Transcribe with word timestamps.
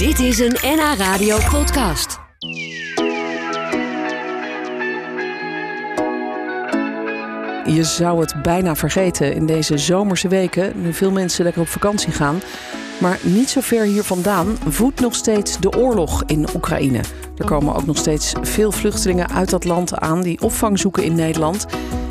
Dit 0.00 0.18
is 0.18 0.38
een 0.38 0.56
NH 0.62 0.94
Radio 0.96 1.36
podcast. 1.50 2.18
Je 7.64 7.80
zou 7.82 8.20
het 8.20 8.42
bijna 8.42 8.76
vergeten 8.76 9.34
in 9.34 9.46
deze 9.46 9.78
zomerse 9.78 10.28
weken, 10.28 10.82
nu 10.82 10.92
veel 10.92 11.10
mensen 11.10 11.44
lekker 11.44 11.62
op 11.62 11.68
vakantie 11.68 12.12
gaan. 12.12 12.40
Maar 13.00 13.18
niet 13.22 13.50
zo 13.50 13.60
ver 13.60 13.84
hier 13.84 14.02
vandaan 14.02 14.56
voedt 14.68 15.00
nog 15.00 15.14
steeds 15.14 15.58
de 15.58 15.78
oorlog 15.78 16.22
in 16.26 16.48
Oekraïne. 16.54 17.00
Er 17.36 17.44
komen 17.44 17.74
ook 17.74 17.86
nog 17.86 17.96
steeds 17.96 18.32
veel 18.42 18.72
vluchtelingen 18.72 19.30
uit 19.30 19.50
dat 19.50 19.64
land 19.64 19.98
aan 19.98 20.22
die 20.22 20.40
opvang 20.40 20.78
zoeken 20.78 21.04
in 21.04 21.14
Nederland. 21.14 21.66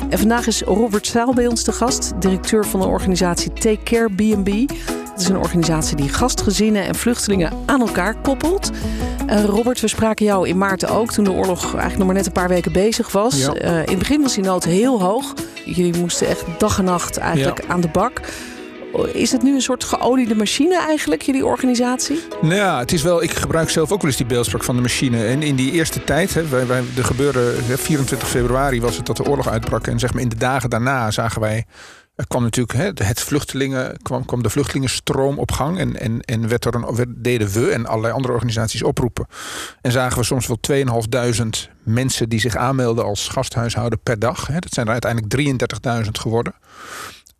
En 0.08 0.18
vandaag 0.18 0.46
is 0.46 0.62
Robert 0.62 1.06
Zaal 1.06 1.34
bij 1.34 1.46
ons 1.46 1.64
de 1.64 1.72
gast, 1.72 2.12
directeur 2.18 2.66
van 2.66 2.80
de 2.80 2.86
organisatie 2.86 3.52
Take 3.52 3.82
Care 3.82 4.14
B&B. 4.14 4.72
Is 5.20 5.28
een 5.28 5.36
organisatie 5.36 5.96
die 5.96 6.08
gastgezinnen 6.08 6.84
en 6.84 6.94
vluchtelingen 6.94 7.52
aan 7.66 7.80
elkaar 7.80 8.14
koppelt. 8.14 8.70
Uh, 9.26 9.44
Robert, 9.44 9.80
we 9.80 9.88
spraken 9.88 10.26
jou 10.26 10.48
in 10.48 10.58
maart 10.58 10.86
ook, 10.86 11.12
toen 11.12 11.24
de 11.24 11.30
oorlog 11.30 11.62
eigenlijk 11.62 11.96
nog 11.96 12.06
maar 12.06 12.16
net 12.16 12.26
een 12.26 12.32
paar 12.32 12.48
weken 12.48 12.72
bezig 12.72 13.12
was. 13.12 13.38
Ja. 13.38 13.62
Uh, 13.62 13.78
in 13.78 13.88
het 13.88 13.98
begin 13.98 14.22
was 14.22 14.34
die 14.34 14.44
nood 14.44 14.64
heel 14.64 15.00
hoog. 15.00 15.34
Jullie 15.64 15.98
moesten 15.98 16.28
echt 16.28 16.44
dag 16.58 16.78
en 16.78 16.84
nacht 16.84 17.16
eigenlijk 17.16 17.64
aan 17.68 17.80
de 17.80 17.88
bak. 17.88 18.20
Is 19.12 19.32
het 19.32 19.42
nu 19.42 19.54
een 19.54 19.60
soort 19.60 19.84
geoliede 19.84 20.34
machine 20.34 20.80
eigenlijk, 20.80 21.22
jullie 21.22 21.46
organisatie? 21.46 22.20
Nou 22.40 22.54
ja, 22.54 22.78
het 22.78 22.92
is 22.92 23.02
wel. 23.02 23.22
Ik 23.22 23.30
gebruik 23.30 23.70
zelf 23.70 23.92
ook 23.92 24.00
wel 24.00 24.10
eens 24.10 24.18
die 24.18 24.26
beeldspraak 24.26 24.64
van 24.64 24.76
de 24.76 24.82
machine. 24.82 25.26
En 25.26 25.42
in 25.42 25.56
die 25.56 25.72
eerste 25.72 26.04
tijd, 26.04 26.34
hè, 26.34 26.48
wij, 26.48 26.66
wij, 26.66 26.82
er 26.96 27.04
gebeurde 27.04 27.54
hè, 27.64 27.78
24 27.78 28.28
februari 28.28 28.80
was 28.80 28.96
het 28.96 29.06
dat 29.06 29.16
de 29.16 29.24
oorlog 29.24 29.48
uitbrak. 29.48 29.86
En 29.86 29.98
zeg 29.98 30.12
maar 30.12 30.22
in 30.22 30.28
de 30.28 30.36
dagen 30.36 30.70
daarna 30.70 31.10
zagen 31.10 31.40
wij. 31.40 31.66
Er 32.20 32.26
kwam 32.26 32.42
natuurlijk 32.42 32.78
hè, 32.78 33.06
het 33.06 33.20
vluchtelingen, 33.20 33.96
kwam, 34.02 34.24
kwam 34.24 34.42
de 34.42 34.50
vluchtelingenstroom 34.50 35.38
op 35.38 35.52
gang. 35.52 35.78
En, 35.78 36.00
en, 36.00 36.20
en 36.20 36.48
werd 36.48 36.64
er 36.64 36.74
een, 36.74 37.14
deden 37.16 37.48
we 37.48 37.70
en 37.70 37.86
allerlei 37.86 38.14
andere 38.14 38.32
organisaties 38.32 38.82
oproepen. 38.82 39.26
En 39.80 39.92
zagen 39.92 40.18
we 40.18 40.24
soms 40.24 40.46
wel 40.46 40.58
2.500 40.70 41.48
mensen 41.82 42.28
die 42.28 42.40
zich 42.40 42.56
aanmelden 42.56 43.04
als 43.04 43.28
gasthuishouder 43.28 43.98
per 43.98 44.18
dag. 44.18 44.46
Hè. 44.46 44.58
Dat 44.58 44.72
zijn 44.72 44.86
er 44.86 44.92
uiteindelijk 44.92 45.62
33.000 46.04 46.10
geworden. 46.10 46.54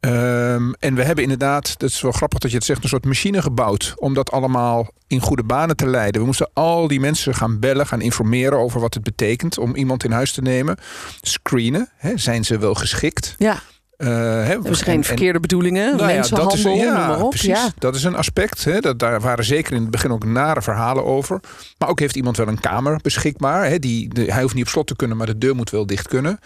Um, 0.01 0.75
en 0.75 0.95
we 0.95 1.05
hebben 1.05 1.25
inderdaad, 1.25 1.79
dat 1.79 1.91
is 1.91 2.01
wel 2.01 2.13
grappig 2.13 2.39
dat 2.39 2.51
je 2.51 2.57
het 2.57 2.67
zegt, 2.67 2.83
een 2.83 2.89
soort 2.89 3.05
machine 3.05 3.43
gebouwd 3.43 3.95
om 3.97 4.15
dat 4.15 4.31
allemaal 4.31 4.89
in 5.07 5.21
goede 5.21 5.45
banen 5.45 5.77
te 5.77 5.87
leiden. 5.87 6.21
We 6.21 6.27
moesten 6.27 6.51
al 6.53 6.89
die 6.89 7.01
mensen 7.01 7.35
gaan 7.35 7.59
bellen, 7.59 7.87
gaan 7.87 8.01
informeren 8.01 8.59
over 8.59 8.81
wat 8.81 8.95
het 8.95 9.03
betekent 9.03 9.59
om 9.59 9.75
iemand 9.75 10.05
in 10.05 10.13
huis 10.13 10.33
te 10.33 10.43
nemen. 10.43 10.77
Screenen, 11.21 11.89
hè, 11.97 12.17
zijn 12.17 12.45
ze 12.45 12.59
wel 12.59 12.75
geschikt? 12.75 13.35
Ja. 13.39 13.63
Uh, 14.03 14.09
hè, 14.47 14.63
was 14.63 14.83
geen 14.83 14.97
en, 14.97 15.05
verkeerde 15.05 15.41
bedoelingen, 15.41 15.97
nou 15.97 16.07
mensenhandel, 16.07 16.75
ja, 16.75 17.07
noem 17.07 17.23
op. 17.23 17.31
Precies, 17.31 17.49
ja. 17.49 17.71
dat 17.79 17.95
is 17.95 18.05
een 18.05 18.15
aspect. 18.15 18.65
Hè, 18.65 18.81
dat, 18.81 18.99
daar 18.99 19.21
waren 19.21 19.45
zeker 19.45 19.73
in 19.73 19.81
het 19.81 19.91
begin 19.91 20.11
ook 20.11 20.25
nare 20.25 20.63
verhalen 20.63 21.05
over. 21.05 21.41
Maar 21.79 21.89
ook 21.89 21.99
heeft 21.99 22.17
iemand 22.17 22.37
wel 22.37 22.49
een 22.49 22.61
kamer 22.61 22.99
beschikbaar. 23.03 23.67
Hè, 23.67 23.79
die, 23.79 24.15
de, 24.15 24.33
hij 24.33 24.43
hoeft 24.43 24.55
niet 24.55 24.65
op 24.65 24.71
slot 24.71 24.87
te 24.87 24.97
kunnen, 24.97 25.17
maar 25.17 25.27
de 25.27 25.39
deur 25.39 25.55
moet 25.55 25.71
wel 25.71 25.87
dicht 25.87 26.09
kunnen. 26.09 26.39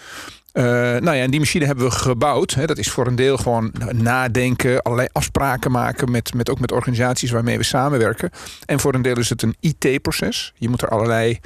Uh, 0.53 0.65
nou 0.65 1.17
ja, 1.17 1.23
en 1.23 1.31
die 1.31 1.41
machine 1.41 1.65
hebben 1.65 1.85
we 1.85 1.91
gebouwd. 1.91 2.55
Hè. 2.55 2.67
Dat 2.67 2.79
is 2.79 2.91
voor 2.91 3.07
een 3.07 3.15
deel 3.15 3.37
gewoon 3.37 3.73
nadenken, 3.93 4.83
allerlei 4.83 5.09
afspraken 5.13 5.71
maken 5.71 6.11
met, 6.11 6.35
met 6.35 6.51
ook 6.51 6.61
met 6.61 6.73
organisaties 6.73 7.31
waarmee 7.31 7.57
we 7.57 7.65
samenwerken. 7.65 8.31
En 8.67 8.81
voor 8.81 8.95
een 8.95 9.03
deel 9.03 9.19
is 9.19 9.29
het 9.29 9.43
een 9.43 9.57
IT-proces. 9.61 10.53
Je 10.57 10.69
moet 10.69 10.83
er 10.83 10.89
allerlei 10.89 11.41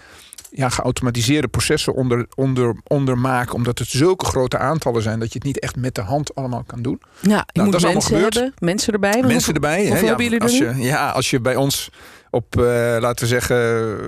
ja, 0.51 0.69
geautomatiseerde 0.69 1.49
processen 1.49 1.95
onder, 1.95 2.27
onder, 2.35 2.77
onder 2.87 3.19
maken, 3.19 3.55
omdat 3.55 3.79
het 3.79 3.89
zulke 3.89 4.25
grote 4.25 4.59
aantallen 4.59 5.03
zijn 5.03 5.19
dat 5.19 5.33
je 5.33 5.39
het 5.39 5.47
niet 5.47 5.59
echt 5.59 5.77
met 5.77 5.95
de 5.95 6.01
hand 6.01 6.35
allemaal 6.35 6.65
kan 6.67 6.83
doen. 6.83 7.01
Ja, 7.21 7.37
je 7.37 7.45
nou, 7.53 7.65
moet 7.65 7.81
dat 7.81 7.91
is 7.91 7.93
mensen 7.93 8.23
hebben, 8.23 8.55
mensen 8.59 8.93
erbij. 8.93 9.11
Mensen 9.11 9.33
hoeveel, 9.33 9.55
erbij. 9.55 9.79
Hoeveel 9.79 9.97
hè, 9.97 10.07
hebben 10.07 10.25
jullie 10.25 10.41
als 10.41 10.61
er 10.61 10.77
je, 10.77 10.83
Ja, 10.83 11.11
als 11.11 11.31
je 11.31 11.41
bij 11.41 11.57
ons 11.57 11.91
op, 12.31 12.57
uh, 12.59 12.65
laten 13.01 13.25
we 13.25 13.27
zeggen, 13.27 13.57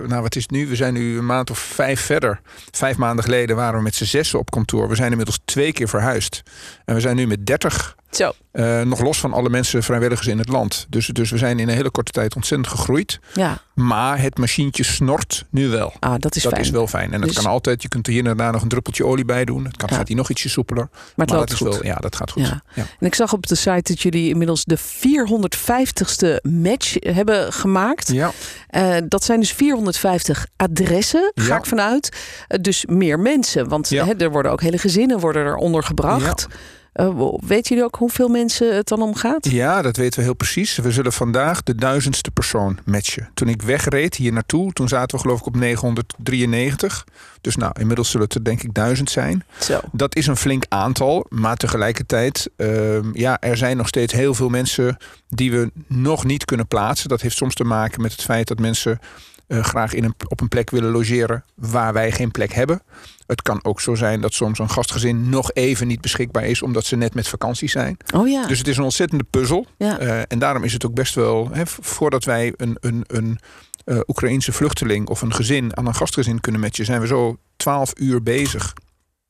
nou 0.08 0.22
wat 0.22 0.36
is 0.36 0.42
het 0.42 0.50
nu? 0.50 0.66
We 0.66 0.76
zijn 0.76 0.94
nu 0.94 1.18
een 1.18 1.26
maand 1.26 1.50
of 1.50 1.58
vijf 1.58 2.00
verder. 2.00 2.40
Vijf 2.70 2.96
maanden 2.96 3.24
geleden 3.24 3.56
waren 3.56 3.76
we 3.76 3.82
met 3.82 3.94
z'n 3.94 4.04
zessen 4.04 4.38
op 4.38 4.50
kantoor. 4.50 4.88
We 4.88 4.94
zijn 4.94 5.10
inmiddels 5.10 5.40
twee 5.44 5.72
keer 5.72 5.88
verhuisd. 5.88 6.42
En 6.84 6.94
we 6.94 7.00
zijn 7.00 7.16
nu 7.16 7.26
met 7.26 7.46
dertig. 7.46 7.96
Zo. 8.10 8.32
Uh, 8.52 8.80
nog 8.80 9.00
los 9.00 9.18
van 9.20 9.32
alle 9.32 9.48
mensen, 9.48 9.82
vrijwilligers 9.82 10.26
in 10.28 10.38
het 10.38 10.48
land. 10.48 10.86
Dus, 10.88 11.06
dus 11.06 11.30
we 11.30 11.38
zijn 11.38 11.58
in 11.58 11.68
een 11.68 11.74
hele 11.74 11.90
korte 11.90 12.12
tijd 12.12 12.34
ontzettend 12.36 12.68
gegroeid. 12.70 13.20
Ja. 13.34 13.58
Maar 13.74 14.20
het 14.20 14.38
machientje 14.38 14.82
snort 14.84 15.46
nu 15.50 15.68
wel. 15.68 15.92
Ah, 16.00 16.14
dat 16.18 16.36
is 16.36 16.42
dat 16.42 16.52
fijn. 16.52 16.64
is 16.64 16.70
wel 16.70 16.86
fijn. 16.86 17.12
En 17.12 17.20
Dus- 17.20 17.30
het 17.30 17.38
kan 17.42 17.52
altijd. 17.52 17.82
Je 17.82 17.88
kunt 17.88 18.06
er 18.06 18.12
hier 18.12 18.26
en 18.26 18.36
daar 18.36 18.52
nog 18.52 18.62
een 18.62 18.68
druppeltje 18.68 19.04
olie 19.06 19.24
bij 19.24 19.44
doen. 19.44 19.64
Het 19.64 19.76
kan, 19.76 19.88
Ja. 19.90 19.96
gaat 19.96 20.08
hier 20.08 20.16
nog 20.16 20.30
ietsje 20.30 20.48
soepeler. 20.48 20.88
Maar 20.90 21.26
het 21.26 21.30
loopt 21.30 21.40
dat 21.48 21.50
is 21.60 21.66
goed. 21.66 21.74
wel, 21.82 21.84
ja, 21.84 21.94
dat 21.96 22.16
gaat 22.16 22.30
goed. 22.30 22.46
Ja. 22.46 22.62
Ja. 22.74 22.84
En 23.00 23.06
ik 23.06 23.14
zag 23.14 23.32
op 23.32 23.46
de 23.46 23.54
site 23.54 23.80
dat 23.92 24.00
jullie 24.00 24.28
inmiddels 24.28 24.64
de 24.64 24.76
450ste 24.78 26.40
match 26.42 26.94
hebben 26.98 27.52
gemaakt. 27.52 28.08
Ja. 28.12 28.32
Uh, 28.70 28.96
dat 29.08 29.24
zijn 29.24 29.40
dus 29.40 29.52
450 29.52 30.46
adressen, 30.56 31.32
ga 31.34 31.44
Ja. 31.46 31.56
ik 31.58 31.66
vanuit. 31.66 32.16
Uh, 32.48 32.58
dus 32.62 32.84
meer 32.86 33.18
mensen, 33.20 33.68
want 33.68 33.88
Ja. 33.88 34.04
hè, 34.06 34.12
er 34.16 34.30
worden 34.30 34.52
ook 34.52 34.60
hele 34.60 34.78
gezinnen 34.78 35.18
worden 35.20 35.42
er 35.44 35.56
ondergebracht. 35.56 36.46
Uh, 36.94 37.32
weten 37.46 37.68
jullie 37.68 37.84
ook 37.84 37.96
hoeveel 37.96 38.28
mensen 38.28 38.76
het 38.76 38.88
dan 38.88 39.02
om 39.02 39.14
gaat? 39.14 39.50
Ja, 39.50 39.82
dat 39.82 39.96
weten 39.96 40.18
we 40.18 40.24
heel 40.24 40.34
precies. 40.34 40.76
We 40.76 40.92
zullen 40.92 41.12
vandaag 41.12 41.62
de 41.62 41.74
duizendste 41.74 42.30
persoon 42.30 42.78
matchen. 42.84 43.30
Toen 43.34 43.48
ik 43.48 43.62
wegreed 43.62 44.14
hier 44.14 44.32
naartoe, 44.32 44.72
toen 44.72 44.88
zaten 44.88 45.16
we 45.16 45.22
geloof 45.22 45.40
ik 45.40 45.46
op 45.46 45.56
993. 45.56 47.06
Dus 47.40 47.56
nou, 47.56 47.72
inmiddels 47.80 48.10
zullen 48.10 48.26
het 48.26 48.34
er 48.34 48.44
denk 48.44 48.62
ik 48.62 48.74
duizend 48.74 49.10
zijn. 49.10 49.44
Zo. 49.58 49.80
Dat 49.92 50.16
is 50.16 50.26
een 50.26 50.36
flink 50.36 50.64
aantal, 50.68 51.26
maar 51.28 51.56
tegelijkertijd, 51.56 52.50
uh, 52.56 52.98
ja, 53.12 53.40
er 53.40 53.56
zijn 53.56 53.76
nog 53.76 53.88
steeds 53.88 54.12
heel 54.12 54.34
veel 54.34 54.48
mensen 54.48 54.96
die 55.28 55.50
we 55.50 55.70
nog 55.86 56.24
niet 56.24 56.44
kunnen 56.44 56.66
plaatsen. 56.66 57.08
Dat 57.08 57.20
heeft 57.20 57.36
soms 57.36 57.54
te 57.54 57.64
maken 57.64 58.02
met 58.02 58.12
het 58.12 58.22
feit 58.22 58.48
dat 58.48 58.58
mensen 58.58 58.98
uh, 59.50 59.64
graag 59.64 59.94
in 59.94 60.04
een, 60.04 60.14
op 60.28 60.40
een 60.40 60.48
plek 60.48 60.70
willen 60.70 60.90
logeren 60.90 61.44
waar 61.54 61.92
wij 61.92 62.12
geen 62.12 62.30
plek 62.30 62.52
hebben. 62.52 62.82
Het 63.26 63.42
kan 63.42 63.64
ook 63.64 63.80
zo 63.80 63.94
zijn 63.94 64.20
dat 64.20 64.32
soms 64.32 64.58
een 64.58 64.70
gastgezin 64.70 65.28
nog 65.28 65.52
even 65.52 65.86
niet 65.86 66.00
beschikbaar 66.00 66.44
is, 66.44 66.62
omdat 66.62 66.84
ze 66.84 66.96
net 66.96 67.14
met 67.14 67.28
vakantie 67.28 67.68
zijn. 67.68 67.96
Oh 68.14 68.28
ja. 68.28 68.46
Dus 68.46 68.58
het 68.58 68.68
is 68.68 68.76
een 68.76 68.84
ontzettende 68.84 69.24
puzzel. 69.24 69.66
Ja. 69.76 70.00
Uh, 70.00 70.20
en 70.28 70.38
daarom 70.38 70.64
is 70.64 70.72
het 70.72 70.86
ook 70.86 70.94
best 70.94 71.14
wel, 71.14 71.48
hè, 71.52 71.62
voordat 71.66 72.24
wij 72.24 72.52
een, 72.56 72.76
een, 72.80 73.04
een 73.06 73.38
uh, 73.84 74.00
Oekraïense 74.06 74.52
vluchteling 74.52 75.08
of 75.08 75.22
een 75.22 75.34
gezin 75.34 75.76
aan 75.76 75.86
een 75.86 75.94
gastgezin 75.94 76.40
kunnen 76.40 76.60
matchen, 76.60 76.84
zijn 76.84 77.00
we 77.00 77.06
zo 77.06 77.38
12 77.56 77.92
uur 77.96 78.22
bezig 78.22 78.74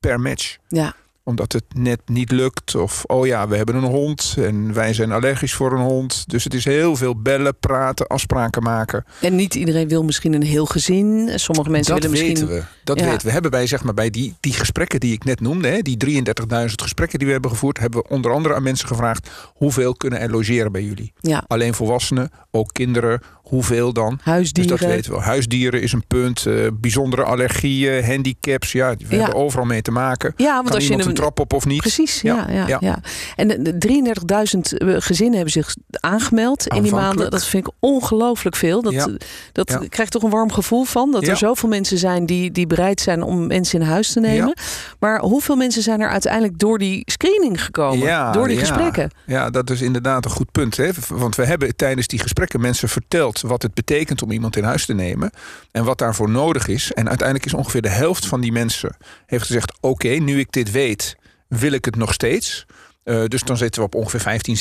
per 0.01 0.21
match. 0.21 0.57
Ja. 0.69 0.95
Omdat 1.31 1.53
het 1.53 1.65
net 1.75 2.01
niet 2.07 2.31
lukt. 2.31 2.75
Of 2.75 3.05
oh 3.07 3.27
ja, 3.27 3.49
we 3.49 3.57
hebben 3.57 3.75
een 3.75 3.83
hond 3.91 4.35
en 4.39 4.73
wij 4.75 4.93
zijn 4.95 5.13
allergisch 5.13 5.55
voor 5.55 5.73
een 5.73 5.85
hond. 5.85 6.25
Dus 6.27 6.45
het 6.45 6.55
is 6.55 6.65
heel 6.65 6.97
veel 6.97 7.23
bellen, 7.23 7.59
praten, 7.59 8.07
afspraken 8.07 8.63
maken. 8.63 9.05
En 9.21 9.37
niet 9.37 9.55
iedereen 9.55 9.89
wil 9.89 10.05
misschien 10.05 10.33
een 10.33 10.43
heel 10.43 10.67
gezin. 10.67 11.31
Sommige 11.35 11.71
mensen 11.71 11.95
dat 11.95 12.03
willen 12.03 12.19
misschien. 12.19 12.47
weten 12.49 12.61
we. 12.69 12.85
Dat 12.85 13.01
Ja. 13.01 13.05
weten 13.11 13.27
we. 13.27 13.33
Hebben 13.33 13.51
bij, 13.51 13.67
zeg 13.67 13.85
maar, 13.85 13.95
bij 13.95 14.11
die, 14.11 14.35
die 14.41 14.53
gesprekken 14.53 15.01
die 15.01 15.13
ik 15.13 15.25
net 15.25 15.41
noemde, 15.41 15.69
hè, 15.69 15.79
die 15.81 15.97
33.000 15.97 16.83
gesprekken 16.83 17.19
die 17.19 17.27
we 17.27 17.33
hebben 17.33 17.51
gevoerd, 17.51 17.79
hebben 17.79 18.03
we 18.03 18.09
onder 18.09 18.33
andere 18.33 18.55
aan 18.55 18.63
mensen 18.63 18.89
gevraagd: 18.89 19.31
hoeveel 19.55 19.95
kunnen 19.95 20.21
er 20.21 20.31
logeren 20.31 20.73
bij 20.73 20.83
jullie? 20.83 21.13
Ja. 21.21 21.45
Alleen 21.47 21.75
volwassenen, 21.75 22.31
ook 22.51 22.73
kinderen. 22.73 23.21
Hoeveel 23.51 23.93
dan? 23.93 24.19
Huisdieren. 24.23 24.71
Dus 24.73 24.81
dat 24.81 24.91
weten 24.91 25.13
we. 25.13 25.19
Huisdieren 25.19 25.83
is 25.83 25.93
een 25.93 26.05
punt. 26.07 26.45
Uh, 26.47 26.67
bijzondere 26.75 27.23
allergieën, 27.23 28.05
handicaps. 28.05 28.73
Ja, 28.73 28.95
we 28.97 29.05
Ja. 29.17 29.17
hebben 29.23 29.35
overal 29.41 29.65
mee 29.67 29.83
te 29.83 29.91
maken. 29.91 30.33
Ja, 30.37 30.55
want 30.55 30.67
kan 30.67 30.75
als 30.75 30.87
je 30.87 30.95
een- 30.95 31.07
een 31.09 31.15
trap 31.15 31.41
op 31.41 31.53
of 31.53 31.67
niet? 31.67 31.81
Precies, 31.81 32.21
ja. 32.21 32.47
ja, 32.51 32.67
ja, 32.67 32.77
ja. 32.81 32.99
En 33.37 33.49
de- 33.49 33.63
de 33.63 33.79
33.000 33.79 34.75
gezinnen 35.05 35.35
hebben 35.35 35.53
zich 35.53 35.75
aangemeld 35.91 36.67
in 36.67 36.83
die 36.83 36.93
maanden. 36.93 37.31
Dat 37.31 37.45
vind 37.47 37.67
ik 37.67 37.73
ongelooflijk 37.79 38.57
veel. 38.57 38.83
Dat, 38.83 39.11
dat 39.53 39.79
krijgt 39.89 40.13
toch 40.13 40.23
een 40.23 40.31
warm 40.31 40.53
gevoel 40.53 40.85
van. 40.85 41.11
Dat 41.11 41.27
er 41.27 41.37
zoveel 41.37 41.69
mensen 41.69 41.99
zijn 41.99 42.27
die, 42.27 42.51
die 42.51 42.67
bereid 42.67 43.01
zijn 43.01 43.23
om 43.23 43.47
mensen 43.47 43.81
in 43.81 43.87
huis 43.87 44.13
te 44.13 44.21
nemen. 44.21 44.55
Maar 44.99 45.21
hoeveel 45.21 45.57
mensen 45.57 45.83
zijn 45.83 46.01
er 46.01 46.09
uiteindelijk 46.09 46.59
door 46.59 46.79
die 46.79 47.03
screening 47.05 47.65
gekomen? 47.65 48.33
door 48.33 48.49
die 48.49 48.59
gesprekken? 48.59 49.11
Ja, 49.27 49.51
dat 49.51 49.71
is 49.71 49.81
inderdaad 49.81 50.25
een 50.25 50.31
goed 50.31 50.53
punt. 50.53 50.77
Hè? 50.77 50.91
Want 51.09 51.37
we 51.37 51.45
hebben 51.45 51.77
tijdens 51.77 52.07
die 52.07 52.19
gesprekken 52.19 52.61
mensen 52.61 52.89
verteld 52.89 53.40
wat 53.43 53.63
het 53.63 53.75
betekent 53.75 54.23
om 54.23 54.31
iemand 54.31 54.57
in 54.57 54.65
huis 54.65 54.87
te 54.87 54.95
nemen. 54.95 55.31
En 55.71 55.85
wat 55.85 55.99
daarvoor 55.99 56.31
nodig 56.31 56.69
is. 56.69 56.93
En 56.93 57.09
uiteindelijk 57.09 57.47
is 57.47 57.55
ongeveer 57.55 57.83
de 57.83 57.89
helft 57.89 58.27
van 58.27 58.41
die 58.41 58.53
mensen 58.53 58.97
heeft 59.27 59.47
gezegd: 59.47 59.79
Oké, 59.81 60.09
nu 60.09 60.39
ik 60.39 60.53
dit 60.53 60.71
weet, 60.71 61.17
wil 61.49 61.73
ik 61.73 61.85
het 61.85 61.97
nog 61.97 62.13
steeds. 62.13 62.67
Uh, 63.05 63.25
dus 63.25 63.43
dan 63.43 63.57
zitten 63.57 63.81
we 63.81 63.87
op 63.87 63.95
ongeveer 63.95 64.21
15, 64.21 64.57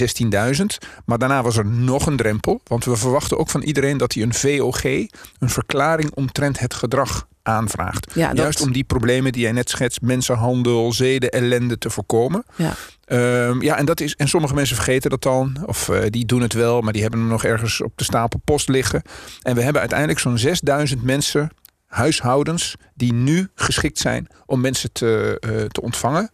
16.000. 0.60 0.66
Maar 1.06 1.18
daarna 1.18 1.44
was 1.44 1.58
er 1.58 1.66
nog 1.66 2.06
een 2.06 2.18
drempel. 2.18 2.62
Want 2.64 2.86
we 2.86 2.96
verwachten 2.96 3.38
ook 3.38 3.50
van 3.50 3.62
iedereen 3.62 3.98
dat 3.98 4.14
hij 4.14 4.24
een 4.24 4.34
VOG, 4.34 4.84
een 4.84 5.50
verklaring 5.50 6.12
omtrent 6.14 6.60
het 6.60 6.74
gedrag, 6.74 7.28
aanvraagt. 7.44 8.12
Ja, 8.14 8.28
dat- 8.28 8.38
Juist 8.38 8.62
om 8.62 8.72
die 8.72 8.84
problemen 8.84 9.32
die 9.32 9.42
jij 9.42 9.52
net 9.52 9.70
schetst, 9.70 10.02
mensenhandel, 10.02 10.94
zeden, 10.94 11.30
ellende 11.30 11.78
te 11.78 11.90
voorkomen. 11.90 12.44
Ja. 12.56 12.74
Ehm, 13.06 13.62
ja, 13.62 13.78
en, 13.78 13.86
dat 13.86 14.00
is, 14.02 14.16
en 14.16 14.28
sommige 14.28 14.54
mensen 14.54 14.76
vergeten 14.76 15.10
dat 15.10 15.22
dan. 15.22 15.58
Of 15.66 15.90
eh, 15.90 16.02
die 16.10 16.26
doen 16.26 16.42
het 16.42 16.54
wel, 16.54 16.82
maar 16.82 16.94
die 16.94 17.02
hebben 17.02 17.20
hem 17.20 17.30
nog 17.30 17.44
ergens 17.44 17.82
op 17.82 17.92
de 17.96 18.04
stapel 18.04 18.40
post 18.46 18.70
liggen. 18.70 19.02
En 19.42 19.56
we 19.56 19.62
hebben 19.62 19.80
uiteindelijk 19.82 20.20
zo'n 20.20 20.38
6000 20.38 21.04
mensen 21.04 21.50
huishoudens 21.90 22.76
die 22.96 23.14
nu 23.14 23.48
geschikt 23.56 23.98
zijn 23.98 24.28
om 24.46 24.62
mensen 24.62 24.92
te, 24.92 25.42
uh, 25.50 25.62
te 25.66 25.82
ontvangen. 25.82 26.30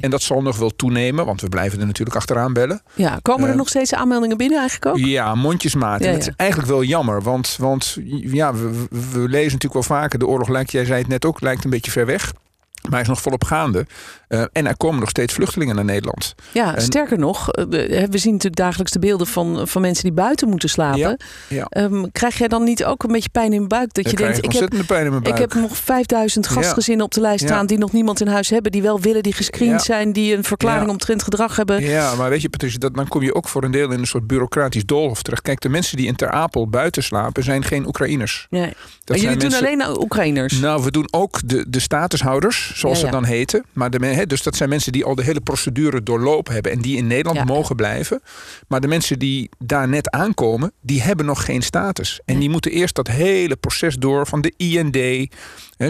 En 0.00 0.10
dat 0.10 0.22
zal 0.22 0.42
nog 0.42 0.56
wel 0.58 0.70
toenemen, 0.76 1.26
want 1.26 1.40
we 1.40 1.48
blijven 1.48 1.80
er 1.80 1.86
natuurlijk 1.86 2.16
achteraan 2.16 2.52
bellen. 2.52 2.82
Ja, 2.94 3.18
komen 3.22 3.44
er 3.44 3.50
Eh, 3.50 3.56
nog 3.56 3.68
steeds 3.68 3.94
aanmeldingen 3.94 4.36
binnen 4.36 4.58
eigenlijk 4.58 4.90
ook? 4.96 5.04
Ja, 5.06 5.34
mondjesmaat. 5.34 6.00
Ja, 6.00 6.06
En 6.06 6.12
het 6.14 6.24
ja. 6.24 6.30
is 6.30 6.36
eigenlijk 6.36 6.70
wel 6.70 6.82
jammer, 6.82 7.22
want, 7.22 7.56
want 7.58 7.96
ja, 8.20 8.54
we, 8.54 8.70
we- 8.70 8.88
we 8.90 9.18
lezen 9.28 9.52
natuurlijk 9.52 9.72
wel 9.72 9.82
vaker... 9.98 10.18
de 10.18 10.26
oorlog 10.26 10.48
lijkt, 10.48 10.72
jij 10.72 10.84
zei 10.84 10.98
het 10.98 11.08
net 11.08 11.24
ook, 11.24 11.40
lijkt 11.40 11.64
een 11.64 11.70
beetje 11.70 11.90
ver 11.90 12.06
weg. 12.06 12.32
Maar 12.82 12.90
hij 12.92 13.00
is 13.00 13.08
nog 13.08 13.20
volop 13.20 13.44
gaande. 13.44 13.86
Eh, 14.28 14.44
en 14.52 14.66
er 14.66 14.76
komen 14.76 15.00
nog 15.00 15.08
steeds 15.08 15.34
vluchtelingen 15.34 15.74
naar 15.74 15.84
Nederland. 15.84 16.34
Ja, 16.52 16.74
En- 16.74 16.82
sterker 16.82 17.18
nog, 17.18 17.50
eh, 17.52 17.64
we 18.10 18.18
zien 18.18 18.32
natuurlijk 18.32 18.56
dagelijks 18.56 18.92
de 18.92 18.98
beelden 18.98 19.26
van, 19.26 19.68
van 19.68 19.80
mensen 19.82 20.04
die 20.04 20.12
buiten 20.12 20.48
moeten 20.48 20.68
slapen. 20.68 20.98
Ja, 20.98 21.16
ja. 21.48 21.64
Ehm, 21.64 22.04
krijg 22.12 22.38
jij 22.38 22.48
dan 22.48 22.64
niet 22.64 22.84
ook 22.84 23.02
een 23.02 23.12
beetje 23.12 23.28
pijn 23.28 23.52
in 23.52 23.60
je 23.60 23.66
buik? 23.66 23.94
Dat 23.94 24.10
je 24.10 24.16
denkt, 24.16 24.44
ik 24.44 24.52
heb, 24.52 24.68
pijn 24.86 25.04
in 25.04 25.10
mijn 25.10 25.22
buik. 25.22 25.34
ik 25.34 25.40
heb 25.40 25.54
nog 25.54 25.76
5000 25.76 26.44
Ja. 26.46 26.50
gastgezinnen 26.52 27.04
op 27.04 27.12
de 27.12 27.20
lijst 27.20 27.44
staan 27.44 27.66
die 27.66 27.78
nog 27.78 27.92
niemand 27.92 28.20
in 28.20 28.26
huis 28.26 28.48
hebben, 28.50 28.72
die 28.72 28.82
wel 28.82 29.00
willen, 29.00 29.22
die 29.22 29.32
gescreend 29.32 29.82
zijn, 29.82 30.12
die 30.12 30.36
een 30.36 30.44
verklaring 30.44 30.90
omtrent 30.90 31.22
gedrag 31.22 31.56
hebben. 31.56 31.82
Ja, 31.82 32.14
maar 32.14 32.30
weet 32.30 32.42
je, 32.42 32.48
Patricia, 32.48 32.78
dat, 32.78 32.94
dan 32.94 33.08
kom 33.08 33.22
je 33.22 33.34
ook 33.34 33.48
voor 33.48 33.64
een 33.64 33.70
deel 33.70 33.90
in 33.90 33.98
een 33.98 34.06
soort 34.06 34.26
bureaucratisch 34.26 34.84
doolhof 34.86 35.22
terecht. 35.22 35.42
Kijk, 35.42 35.60
de 35.60 35.68
mensen 35.68 35.96
die 35.96 36.06
in 36.06 36.16
Ter 36.16 36.30
Apel 36.30 36.68
buiten 36.68 37.02
slapen, 37.02 37.42
zijn 37.42 37.64
geen 37.64 37.86
Oekraïners. 37.86 38.46
Nee. 38.50 38.60
Dat 38.60 38.72
Maar 39.16 39.18
jullie 39.18 39.50
zijn 39.50 39.68
doen 39.68 39.82
alleen 39.84 40.00
Oekraïners. 40.02 40.58
Nou, 40.60 40.82
we 40.84 40.90
doen 40.90 41.08
ook 41.10 41.38
de, 41.44 41.64
de 41.68 41.80
statushouders, 41.80 42.67
zoals 42.74 43.00
Ja, 43.00 43.06
ze 43.06 43.10
dan 43.10 43.24
heten. 43.24 43.64
Maar 43.72 43.90
de, 43.90 44.26
dus 44.26 44.42
dat 44.42 44.56
zijn 44.56 44.68
mensen 44.68 44.92
die 44.92 45.04
al 45.04 45.14
de 45.14 45.22
hele 45.22 45.40
procedure 45.40 46.02
doorlopen 46.02 46.52
hebben 46.52 46.72
en 46.72 46.80
die 46.80 46.96
in 46.96 47.06
Nederland 47.06 47.44
mogen 47.44 47.76
blijven. 47.76 48.22
Maar 48.68 48.80
de 48.80 48.88
mensen 48.88 49.18
die 49.18 49.48
daar 49.58 49.88
net 49.88 50.10
aankomen, 50.10 50.72
die 50.80 51.02
hebben 51.02 51.26
nog 51.26 51.44
geen 51.44 51.62
status. 51.62 52.20
En 52.24 52.38
die 52.38 52.50
moeten 52.50 52.70
eerst 52.70 52.94
dat 52.94 53.08
hele 53.08 53.56
proces 53.56 53.96
door 53.96 54.26
van 54.26 54.40
de 54.40 54.52
IND. 54.56 55.28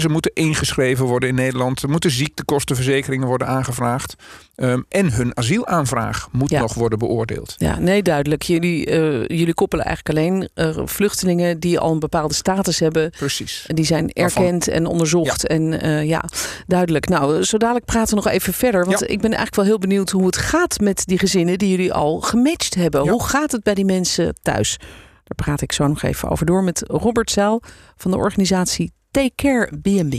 Ze 0.01 0.09
moeten 0.09 0.31
ingeschreven 0.35 1.05
worden 1.05 1.29
in 1.29 1.35
Nederland. 1.35 1.83
Er 1.83 1.89
moeten 1.89 2.11
ziektekostenverzekeringen 2.11 3.27
worden 3.27 3.47
aangevraagd. 3.47 4.15
Ehm, 4.55 4.81
en 4.89 5.13
hun 5.13 5.37
asielaanvraag 5.37 6.29
moet 6.33 6.51
nog 6.51 6.75
worden 6.75 6.99
beoordeeld. 6.99 7.55
Ja, 7.57 7.79
nee, 7.79 8.03
duidelijk. 8.03 8.43
Jullie, 8.43 8.87
eh, 8.87 9.39
jullie 9.39 9.55
koppelen 9.55 9.85
eigenlijk 9.85 10.19
alleen 10.19 10.49
eh, 10.55 10.83
vluchtelingen 10.85 11.61
die 11.61 11.79
al 11.79 11.93
een 11.93 11.99
bepaalde 11.99 12.35
status 12.35 12.79
hebben. 12.79 13.11
Precies. 13.11 13.65
En 13.67 13.75
Die 13.75 13.85
zijn 13.85 14.13
erkend 14.13 14.69
en 14.69 14.87
onderzocht. 14.87 15.47
En 15.47 15.81
eh, 15.81 16.05
ja, 16.05 16.25
duidelijk. 16.69 17.09
Nou, 17.09 17.44
zo 17.44 17.56
dadelijk 17.56 17.85
praten 17.87 18.17
we 18.17 18.23
nog 18.23 18.32
even 18.32 18.53
verder. 18.53 18.85
Want 18.85 19.00
Ja. 19.00 19.06
ik 19.06 19.20
ben 19.20 19.31
eigenlijk 19.31 19.55
wel 19.56 19.65
heel 19.65 19.79
benieuwd 19.79 20.11
hoe 20.11 20.26
het 20.26 20.37
gaat 20.37 20.81
met 20.81 21.03
die 21.06 21.19
gezinnen 21.19 21.59
die 21.59 21.70
jullie 21.70 21.93
al 21.93 22.20
gematcht 22.20 22.75
hebben. 22.75 23.05
Ja. 23.05 23.11
Hoe 23.11 23.25
gaat 23.25 23.53
het 23.53 23.62
bij 23.62 23.75
die 23.75 23.85
mensen 23.85 24.35
thuis? 24.43 24.76
Daar 25.25 25.47
praat 25.47 25.61
ik 25.61 25.73
zo 25.73 25.87
nog 25.87 26.03
even 26.03 26.29
over 26.29 26.47
door 26.47 26.65
met 26.65 26.85
Robert 26.87 27.31
Zeil 27.31 27.62
van 27.97 28.11
de 28.11 28.17
organisatie 28.17 28.93
Take 29.11 29.33
Care 29.35 29.71
B&B. 29.83 30.15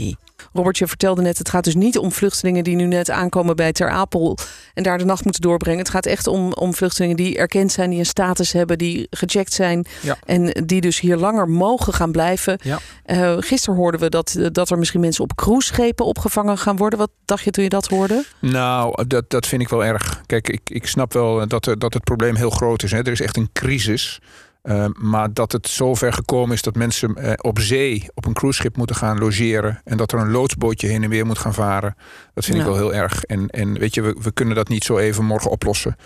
Robert, 0.52 0.78
je 0.78 0.86
vertelde 0.86 1.22
net, 1.22 1.38
het 1.38 1.48
gaat 1.48 1.64
dus 1.64 1.74
niet 1.74 1.98
om 1.98 2.12
vluchtelingen 2.12 2.64
die 2.64 2.76
nu 2.76 2.84
net 2.84 3.10
aankomen 3.10 3.56
bij 3.56 3.72
Ter 3.72 3.88
Apel 3.90 4.38
en 4.74 4.82
daar 4.82 4.98
de 4.98 5.04
nacht 5.04 5.24
moeten 5.24 5.42
doorbrengen. 5.42 5.78
Het 5.80 5.90
gaat 5.90 6.06
echt 6.06 6.26
om, 6.26 6.52
om 6.52 6.74
vluchtelingen 6.74 7.16
die 7.16 7.36
erkend 7.38 7.72
zijn, 7.72 7.90
die 7.90 7.98
een 7.98 8.06
status 8.06 8.52
hebben, 8.52 8.78
die 8.78 9.06
gecheckt 9.10 9.52
zijn 9.52 9.86
Ja. 10.02 10.16
en 10.26 10.64
die 10.66 10.80
dus 10.80 11.00
hier 11.00 11.16
langer 11.16 11.48
mogen 11.48 11.92
gaan 11.92 12.12
blijven. 12.12 12.58
Ja. 12.62 12.78
Eh, 13.04 13.36
gisteren 13.38 13.78
hoorden 13.78 14.00
we 14.00 14.08
dat, 14.08 14.36
dat 14.52 14.70
er 14.70 14.78
misschien 14.78 15.00
mensen 15.00 15.24
op 15.24 15.34
cruiseschepen 15.34 16.04
opgevangen 16.04 16.58
gaan 16.58 16.76
worden. 16.76 16.98
Wat 16.98 17.10
dacht 17.24 17.44
je 17.44 17.50
toen 17.50 17.64
je 17.64 17.70
dat 17.70 17.86
hoorde? 17.88 18.24
Nou, 18.40 19.04
dat, 19.06 19.30
dat 19.30 19.46
vind 19.46 19.62
ik 19.62 19.68
wel 19.68 19.84
erg. 19.84 20.22
Kijk, 20.26 20.48
ik, 20.48 20.60
ik 20.64 20.86
snap 20.86 21.12
wel 21.12 21.48
dat, 21.48 21.74
dat 21.78 21.94
het 21.94 22.04
probleem 22.04 22.34
heel 22.36 22.50
groot 22.50 22.82
is. 22.82 22.90
Hè. 22.90 22.98
Er 22.98 23.12
is 23.12 23.20
echt 23.20 23.36
een 23.36 23.50
crisis. 23.52 24.20
Uh, 24.62 24.86
maar 24.92 25.32
dat 25.32 25.52
het 25.52 25.68
zover 25.68 26.12
gekomen 26.12 26.54
is 26.54 26.62
dat 26.62 26.74
mensen 26.74 27.16
uh, 27.18 27.32
op 27.36 27.58
zee 27.58 28.08
op 28.14 28.24
een 28.24 28.32
cruiseschip 28.32 28.76
moeten 28.76 28.96
gaan 28.96 29.18
logeren. 29.18 29.80
En 29.84 29.96
dat 29.96 30.12
er 30.12 30.18
een 30.18 30.30
loodsbootje 30.30 30.86
heen 30.88 31.02
en 31.02 31.10
weer 31.10 31.26
moet 31.26 31.38
gaan 31.38 31.54
varen. 31.54 31.94
Dat 32.34 32.44
vind 32.44 32.56
Ja. 32.56 32.62
ik 32.62 32.68
wel 32.68 32.78
heel 32.78 32.94
erg. 32.94 33.24
En, 33.24 33.48
en 33.48 33.78
weet 33.78 33.94
je, 33.94 34.02
we, 34.02 34.16
we 34.22 34.32
kunnen 34.32 34.54
dat 34.54 34.68
niet 34.68 34.84
zo 34.84 34.98
even 34.98 35.24
morgen 35.24 35.50
oplossen. 35.50 35.96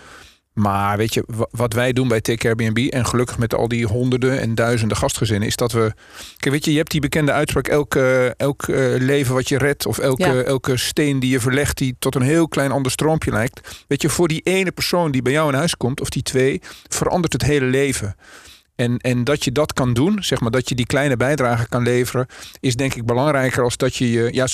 Maar 0.55 0.97
weet 0.97 1.13
je, 1.13 1.23
wa- 1.27 1.47
wat 1.51 1.73
wij 1.73 1.93
doen 1.93 2.07
bij 2.07 2.21
Take 2.21 2.47
Airbnb... 2.47 2.87
en 2.89 3.05
gelukkig 3.05 3.37
met 3.37 3.55
al 3.55 3.67
die 3.67 3.85
honderden 3.85 4.39
en 4.39 4.55
duizenden 4.55 4.97
gastgezinnen... 4.97 5.47
is 5.47 5.55
dat 5.55 5.71
we... 5.71 5.93
Kijk, 6.37 6.53
weet 6.53 6.65
je, 6.65 6.71
je 6.71 6.77
hebt 6.77 6.91
die 6.91 7.01
bekende 7.01 7.31
uitspraak... 7.31 7.67
elk, 7.67 7.95
eh, 7.95 8.39
elk 8.39 8.63
eh, 8.67 8.77
leven 8.97 9.33
wat 9.33 9.49
je 9.49 9.57
redt... 9.57 9.85
of 9.85 9.97
elke, 9.97 10.23
Ja. 10.23 10.41
elke 10.41 10.77
steen 10.77 11.19
die 11.19 11.29
je 11.29 11.39
verlegt... 11.39 11.77
die 11.77 11.95
tot 11.99 12.15
een 12.15 12.21
heel 12.21 12.47
klein 12.47 12.71
ander 12.71 12.91
stroompje 12.91 13.31
lijkt. 13.31 13.83
Weet 13.87 14.01
je, 14.01 14.09
voor 14.09 14.27
die 14.27 14.41
ene 14.43 14.71
persoon 14.71 15.11
die 15.11 15.21
bij 15.21 15.33
jou 15.33 15.49
in 15.49 15.57
huis 15.57 15.77
komt... 15.77 16.01
of 16.01 16.09
die 16.09 16.23
twee, 16.23 16.61
verandert 16.87 17.33
het 17.33 17.41
hele 17.43 17.65
leven. 17.65 18.15
En, 18.75 18.97
en 18.97 19.23
dat 19.23 19.43
je 19.43 19.51
dat 19.51 19.73
kan 19.73 19.93
doen, 19.93 20.23
zeg 20.23 20.39
maar, 20.39 20.51
dat 20.51 20.69
je 20.69 20.75
die 20.75 20.85
kleine 20.85 21.17
bijdrage 21.17 21.67
kan 21.69 21.83
leveren... 21.83 22.27
is 22.59 22.75
denk 22.75 22.95
ik 22.95 23.05
belangrijker 23.05 23.63
als 23.63 23.77
dat 23.77 23.95
je 23.95 24.11
je... 24.11 24.33
Ja, 24.33 24.47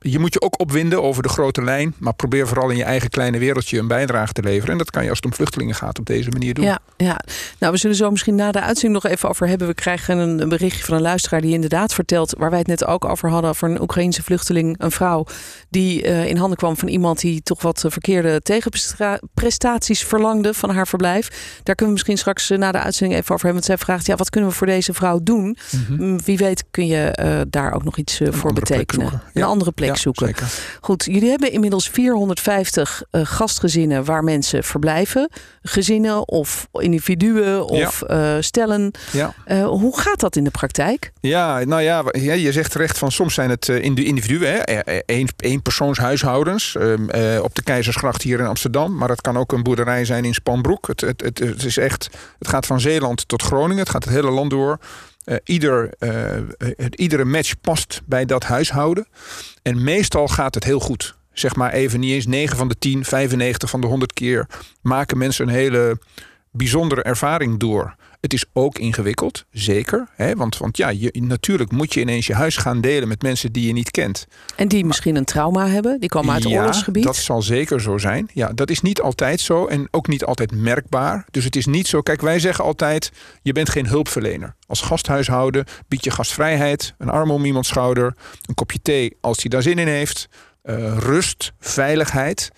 je 0.00 0.18
moet 0.18 0.32
je 0.32 0.40
ook 0.40 0.60
opwinden 0.60 1.02
over 1.02 1.22
de 1.22 1.28
grote 1.28 1.62
lijn... 1.62 1.94
maar 1.98 2.14
probeer 2.14 2.48
vooral 2.48 2.70
in 2.70 2.76
je 2.76 2.84
eigen 2.84 3.10
kleine 3.10 3.38
wereldje 3.38 3.78
een 3.78 3.86
bijdrage 3.86 4.32
te 4.32 4.42
leveren. 4.42 4.72
En 4.72 4.78
dat 4.78 4.90
kan 4.90 5.02
je 5.02 5.08
als 5.08 5.18
het 5.18 5.26
om 5.26 5.34
vluchtelingen 5.34 5.74
gaat 5.74 5.98
op 5.98 6.06
deze 6.06 6.30
manier 6.30 6.54
doen. 6.54 6.64
Ja, 6.64 6.78
ja, 6.96 7.20
nou 7.58 7.72
we 7.72 7.78
zullen 7.78 7.96
zo 7.96 8.10
misschien 8.10 8.34
na 8.34 8.52
de 8.52 8.60
uitzending 8.60 9.02
nog 9.02 9.12
even 9.12 9.28
over 9.28 9.48
hebben. 9.48 9.66
We 9.66 9.74
krijgen 9.74 10.18
een, 10.18 10.40
een 10.40 10.48
berichtje 10.48 10.84
van 10.84 10.94
een 10.96 11.02
luisteraar 11.02 11.40
die 11.40 11.52
inderdaad 11.52 11.94
vertelt, 11.94 12.34
waar 12.38 12.50
wij 12.50 12.58
het 12.58 12.68
net 12.68 12.86
ook 12.86 13.04
over 13.04 13.30
hadden, 13.30 13.50
over 13.50 13.70
een 13.70 13.80
Oekraïense 13.80 14.22
vluchteling, 14.22 14.74
een 14.78 14.90
vrouw, 14.90 15.26
die 15.68 16.02
eh, 16.02 16.26
in 16.26 16.36
handen 16.36 16.58
kwam 16.58 16.76
van 16.76 16.88
iemand 16.88 17.20
die 17.20 17.42
toch 17.42 17.62
wat 17.62 17.84
eh, 17.84 17.90
verkeerde 17.90 18.40
tegenprestaties 18.40 20.04
verlangde 20.04 20.54
van 20.54 20.70
haar 20.70 20.86
verblijf. 20.86 21.28
Daar 21.62 21.74
kunnen 21.74 21.86
we 21.86 21.92
misschien 21.92 22.18
straks 22.18 22.50
eh, 22.50 22.58
na 22.58 22.72
de 22.72 22.78
uitzending 22.80 23.20
even 23.20 23.34
over 23.34 23.46
hebben. 23.46 23.64
Want 23.66 23.78
zij 23.78 23.86
vraagt, 23.86 24.06
ja, 24.06 24.16
wat 24.16 24.30
kunnen 24.30 24.50
we 24.50 24.56
voor 24.56 24.66
deze 24.66 24.92
vrouw 24.92 25.20
doen? 25.22 25.56
Mhm. 25.70 26.04
Mm, 26.04 26.18
Wie 26.24 26.36
weet 26.36 26.64
kun 26.70 26.86
je 26.86 27.46
daar 27.50 27.72
ook 27.72 27.84
nog 27.84 27.96
iets 27.96 28.20
voor 28.30 28.52
betekenen. 28.52 29.22
Ja. 29.32 29.49
Andere 29.50 29.72
plek 29.72 29.88
Ja, 29.88 29.94
zoeken. 29.96 30.26
Zeker. 30.26 30.46
Goed, 30.80 31.04
jullie 31.04 31.30
hebben 31.30 31.52
inmiddels 31.52 31.88
450 31.88 33.02
eh, 33.10 33.20
gastgezinnen 33.24 34.04
waar 34.04 34.24
mensen 34.24 34.64
verblijven. 34.64 35.30
Gezinnen 35.62 36.28
of 36.28 36.68
individuen 36.72 37.64
of 37.64 38.02
eh, 38.02 38.36
stellen. 38.40 38.90
Ja. 39.12 39.34
Eh, 39.44 39.66
hoe 39.66 40.00
gaat 40.00 40.20
dat 40.20 40.36
in 40.36 40.44
de 40.44 40.50
praktijk? 40.50 41.12
Ja, 41.20 41.64
nou 41.64 41.82
ja, 41.82 42.04
je 42.12 42.52
zegt 42.52 42.70
terecht 42.72 42.98
van 42.98 43.12
soms 43.12 43.34
zijn 43.34 43.50
het 43.50 43.68
indi- 43.68 44.04
individuen, 44.06 44.48
hè, 44.52 44.56
eh, 44.58 45.00
één, 45.06 45.28
éénpersoonshuishoudens 45.36 46.76
ehm, 46.76 47.08
eh, 47.08 47.42
op 47.42 47.54
de 47.54 47.62
Keizersgracht 47.62 48.22
hier 48.22 48.38
in 48.40 48.46
Amsterdam. 48.46 48.96
Maar 48.96 49.08
het 49.08 49.20
kan 49.20 49.36
ook 49.36 49.52
een 49.52 49.62
boerderij 49.62 50.04
zijn 50.04 50.24
in 50.24 50.34
Spanbroek. 50.34 50.86
Het, 50.86 51.00
het, 51.00 51.20
het, 51.22 51.38
het 51.38 51.64
is 51.64 51.76
echt, 51.76 52.08
het 52.38 52.48
gaat 52.48 52.66
van 52.66 52.80
Zeeland 52.80 53.28
tot 53.28 53.42
Groningen. 53.42 53.78
Het 53.78 53.88
gaat 53.90 54.04
het 54.04 54.12
hele 54.14 54.30
land 54.30 54.50
door. 54.50 54.78
Eh, 55.24 55.36
ieder, 55.44 55.90
eh, 55.98 56.86
iedere 56.90 57.24
match 57.24 57.54
past 57.60 58.02
bij 58.06 58.24
dat 58.24 58.44
huishouden. 58.44 59.06
En 59.62 59.84
meestal 59.84 60.28
gaat 60.28 60.54
het 60.54 60.64
heel 60.64 60.80
goed. 60.80 61.18
Zeg 61.32 61.56
maar 61.56 61.72
even 61.72 62.00
niet 62.00 62.12
eens 62.12 62.26
9 62.26 62.56
van 62.56 62.68
de 62.68 62.78
10, 62.78 63.04
95 63.04 63.70
van 63.70 63.80
de 63.80 63.86
100 63.86 64.12
keer 64.12 64.46
maken 64.82 65.18
mensen 65.18 65.48
een 65.48 65.54
hele 65.54 65.98
bijzondere 66.50 67.02
ervaring 67.02 67.58
door. 67.58 67.94
Het 68.20 68.32
is 68.32 68.44
ook 68.52 68.78
ingewikkeld, 68.78 69.44
zeker. 69.50 70.08
Hè? 70.14 70.34
Want, 70.34 70.56
want 70.56 70.76
ja, 70.76 70.88
je, 70.88 71.10
natuurlijk 71.12 71.72
moet 71.72 71.94
je 71.94 72.00
ineens 72.00 72.26
je 72.26 72.34
huis 72.34 72.56
gaan 72.56 72.80
delen 72.80 73.08
met 73.08 73.22
mensen 73.22 73.52
die 73.52 73.66
je 73.66 73.72
niet 73.72 73.90
kent. 73.90 74.26
En 74.56 74.68
die 74.68 74.84
misschien 74.84 75.16
een 75.16 75.24
trauma 75.24 75.68
hebben, 75.68 76.00
die 76.00 76.08
komen 76.08 76.32
uit 76.32 76.42
het 76.42 76.52
ja, 76.52 76.58
oorlogsgebied. 76.58 77.04
dat 77.04 77.16
zal 77.16 77.42
zeker 77.42 77.80
zo 77.80 77.98
zijn. 77.98 78.30
Ja, 78.34 78.52
dat 78.52 78.70
is 78.70 78.80
niet 78.80 79.00
altijd 79.00 79.40
zo 79.40 79.66
en 79.66 79.88
ook 79.90 80.08
niet 80.08 80.24
altijd 80.24 80.52
merkbaar. 80.52 81.26
Dus 81.30 81.44
het 81.44 81.56
is 81.56 81.66
niet 81.66 81.86
zo. 81.86 82.00
Kijk, 82.00 82.20
wij 82.20 82.38
zeggen 82.38 82.64
altijd: 82.64 83.12
je 83.42 83.52
bent 83.52 83.68
geen 83.68 83.86
hulpverlener. 83.86 84.54
Als 84.66 84.80
gasthuishouden 84.80 85.64
bied 85.88 86.04
je 86.04 86.10
gastvrijheid, 86.10 86.94
een 86.98 87.08
arm 87.10 87.30
om 87.30 87.44
iemands 87.44 87.68
schouder, 87.68 88.14
een 88.46 88.54
kopje 88.54 88.78
thee 88.82 89.16
als 89.20 89.40
hij 89.40 89.50
daar 89.50 89.62
zin 89.62 89.78
in 89.78 89.88
heeft, 89.88 90.28
eh, 90.62 90.98
rust, 90.98 91.52
veiligheid. 91.58 92.50